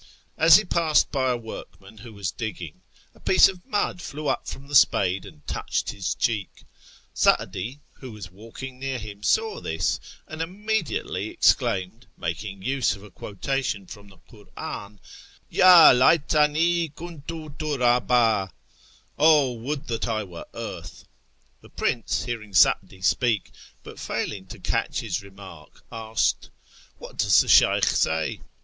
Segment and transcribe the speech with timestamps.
[0.35, 2.81] As he passed by a workman who was digging,
[3.13, 5.99] a piece of mud flew up from the spade and touched I TEH ERA N
[5.99, 6.65] 115 his cheek.
[7.13, 13.11] Sa'di, who was Avalking near him, saw this, and immediately exclaimed, making use of a
[13.11, 14.99] quotation from the Kur'an,"
[15.53, 18.49] Y& laytani huntu turdhd!"("
[19.21, 21.03] 0 would that I were earth!"
[21.59, 23.51] ^) The prince, hearing Sa'di speak,
[23.83, 26.49] but failing to catch his remark, asked,"
[26.97, 28.41] What does the Sheykh say